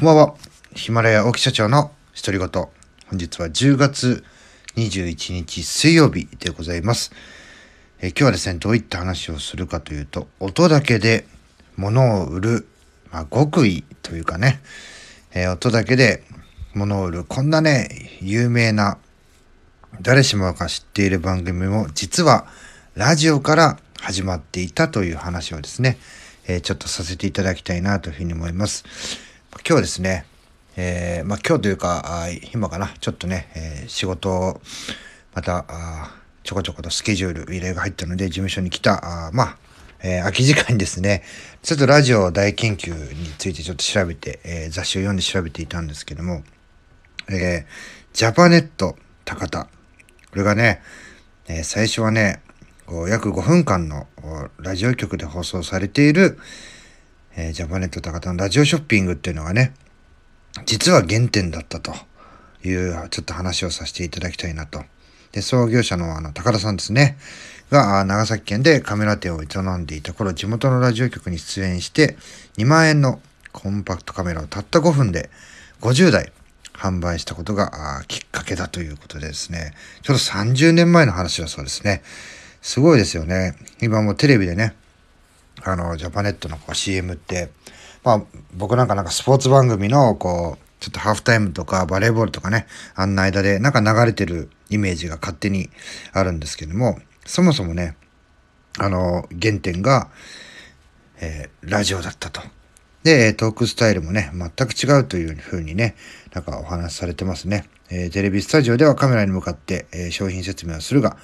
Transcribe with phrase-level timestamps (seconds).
[0.00, 0.34] こんばんは。
[0.74, 2.48] ヒマラヤ大木社長の独り言。
[2.48, 2.70] 本
[3.12, 4.24] 日は10月
[4.76, 7.12] 21日水曜日でございます。
[8.00, 11.26] え今日はですね、どういった話をするかというと、音だけで
[11.76, 12.66] 物を売る、
[13.12, 14.62] まあ、極意というかね、
[15.34, 16.22] えー、音だけで
[16.72, 17.90] 物を売る、こんなね、
[18.22, 18.96] 有名な、
[20.00, 22.46] 誰しもが知っている番組も、実は
[22.94, 25.98] ラジオから始まっていたという話をですね、
[26.46, 29.29] えー、ちょっとさせていただきたいなというふうに思います。
[29.52, 30.24] 今日はですね、
[30.76, 34.60] えー、まあ今日というか、今かな、ちょっとね、えー、仕事を、
[35.34, 35.64] また、
[36.44, 39.56] ちょこちょことスケジュール、依頼が入ったので、事務所に来た、あまあ、
[40.02, 41.24] えー、空き時間にですね、
[41.62, 46.44] ちょっとラジオ大研究についてちょっと調べて、えー、雑誌を読んで調べていたんですけども、
[47.28, 49.64] えー、ジャパネット高田。
[50.30, 50.80] これがね、
[51.48, 52.40] え、最初はね、
[52.86, 54.06] こう約5分間の
[54.58, 56.38] ラジオ局で放送されている、
[57.36, 59.72] えー、ジャパネット高田のラジオショッピングっていうのがね、
[60.66, 61.92] 実は原点だったと
[62.64, 64.82] いうちょっと話をさせていただきたいなと。
[65.32, 67.16] で、創業者のあの高田さんですね。
[67.70, 72.16] が長崎県でカメラ店を営んでいた頃、地元のラジオ局に出演して、
[72.58, 73.20] 2万円の
[73.52, 75.30] コンパクトカメラをたった5分で
[75.80, 76.32] 50台
[76.74, 82.02] 販売したことがきっかけだということでですね、ちょうど30年前の話だそうですね。
[82.60, 83.54] すごいですよね。
[83.80, 84.74] 今もテレビでね、
[85.64, 87.50] あの、ジャパネットのこう CM って、
[88.02, 88.22] まあ、
[88.54, 95.68] 僕なんかなんかスポーツ番組の、こう、ちょっとハーフタイムとかバレーボールとかね、あんな間でなんか流れてるイメージが勝手に
[96.12, 97.96] あるんですけども、そもそもね、
[98.78, 100.08] あの、原点が、
[101.20, 102.40] えー、ラジオだったと。
[103.02, 105.96] で、トークスタイルもね、全く違うというふうにね、
[106.32, 107.68] なんかお話しされてますね。
[107.90, 111.18] えー、テレビスタジオではカメラに向かって、えー、商品説明をするが、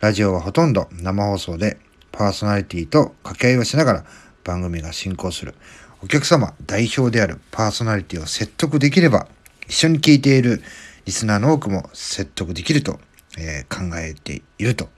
[0.00, 1.78] ラジオはほとんど生放送で
[2.18, 4.04] パーソナリティと掛け合いをしながら
[4.42, 5.54] 番組が進行する。
[6.02, 9.28] お客様代表であるパーソナリティを説得できれば、
[9.68, 10.60] 一緒に聞いている
[11.04, 12.98] リスナーの多くも説得できると、
[13.38, 14.88] えー、考えていると。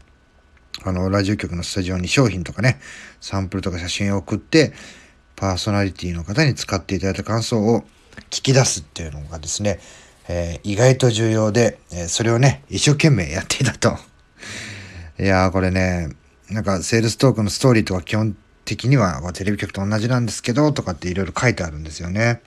[0.82, 2.80] あの、ラジオ局のスタジオに商品とかね、
[3.20, 4.72] サンプルとか写真を送って、
[5.36, 7.84] パーソナリティの方に使っていただいた感想を
[8.30, 9.78] 聞き出すっていうのがですね、
[10.26, 13.98] えー、意外と重要で、えー、それをね、一生懸命やっていたと。
[15.18, 16.16] いやー、これね、
[16.50, 22.42] なんか、セールストークのストーリーとか基本的には、テレビ局と同じなんですけど、とかっていろいろ書いてあるんですよね。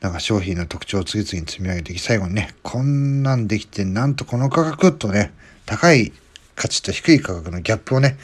[0.00, 5.32] なんか商品の特徴を次々に積み上げてき、最後にね、こんなんできて、なんとこの価格とね、
[5.66, 6.12] 高い
[6.54, 8.16] 価値と低い価格のギャップをね、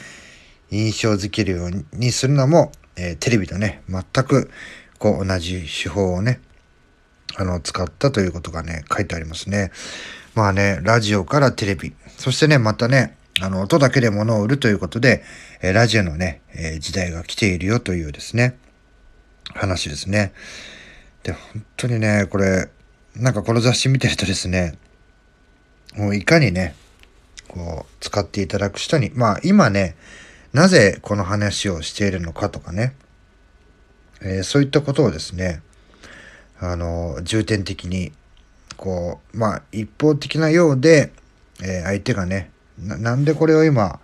[0.71, 4.51] 印象づけるようにするのも、えー、テレビとね、全く
[4.97, 6.41] こう同じ手法をね、
[7.37, 9.71] あの、使ったということがね、書いてありますね。
[10.35, 15.23] まあね、ラジオからテレビ、そしてね、またね、あの、音だけで物を売るということで、
[15.61, 18.57] えラジオのね、え時代が来ているよというですね、
[19.53, 20.33] 話ですね。
[21.23, 22.69] で、本当にね、これ、
[23.15, 24.77] なんかこの雑誌見てるとですね、
[25.95, 26.75] もういかにね、
[27.47, 29.95] こう、使っていただく人に、まあ今ね、
[30.53, 32.95] なぜこの話をしているのかとかね、
[34.21, 35.61] えー、そういったことをですね、
[36.59, 38.11] あの、重点的に
[38.79, 41.11] こう、まあ、一方的なようで、
[41.61, 42.49] えー、相手がね
[42.81, 43.99] な、んでこれを今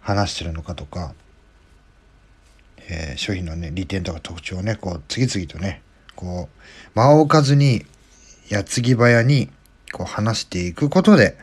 [0.00, 1.14] 話してるのかとか、
[2.88, 5.82] えー、商品のね、利点とか特徴をね、こう、次々とね、
[6.14, 7.84] こう、間を置かずに、
[8.48, 9.50] 矢継ぎ早に、
[9.92, 11.36] こう、話していくことで、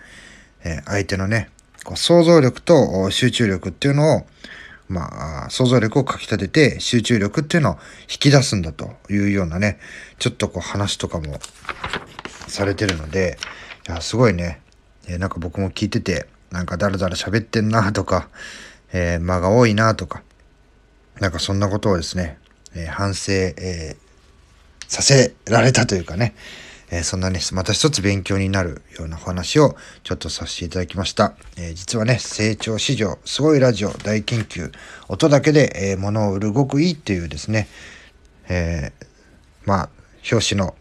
[0.63, 1.49] えー、相手のね、
[1.83, 4.25] こう想像力と集中力っていうのを、
[4.87, 9.79] まあ、想像力をかき立てて集中力っていうのを引き出すんだというようなね、
[10.19, 11.39] ちょっとこう話とかも
[12.47, 13.37] されてるので、
[13.87, 14.61] いや、すごいね、
[15.07, 18.29] えー、なんか僕も聞いてて、なんかだらだら喋ってんなとか、
[18.93, 20.21] えー、間が多いなとか、
[21.19, 22.37] なんかそんなことをですね、
[22.75, 23.97] えー、反省、え
[24.87, 26.35] させられたというかね、
[26.91, 31.33] えそんなね、また一つ勉強になるようなお話をちょっとさせていただきました。
[31.57, 34.71] え実はね、成長市場、すごいラジオ大研究、
[35.07, 37.67] 音だけで、え物を売るごくいいっていうですね、
[38.47, 38.93] え
[39.65, 39.89] まあ、
[40.31, 40.75] 表紙の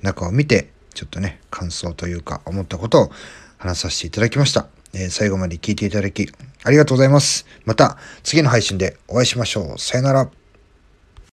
[0.00, 3.10] 中を見て、ちょっとね、感想というか思ったことを
[3.56, 4.68] 話させていただきました。
[4.92, 6.28] えー、最後まで聞いていただき
[6.64, 7.46] ありがとうございます。
[7.64, 9.78] また次の配信でお会いしましょう。
[9.78, 10.37] さよなら。